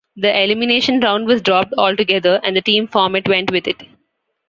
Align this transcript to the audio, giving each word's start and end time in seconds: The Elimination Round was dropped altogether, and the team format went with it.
The 0.15 0.35
Elimination 0.35 0.99
Round 1.01 1.27
was 1.27 1.43
dropped 1.43 1.75
altogether, 1.77 2.39
and 2.43 2.57
the 2.57 2.61
team 2.63 2.87
format 2.87 3.27
went 3.27 3.51
with 3.51 3.67
it. 3.67 3.83